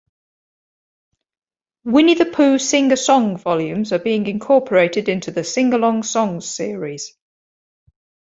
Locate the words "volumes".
3.37-3.93